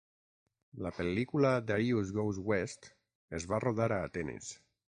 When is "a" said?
3.93-4.01